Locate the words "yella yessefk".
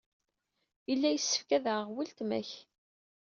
0.89-1.49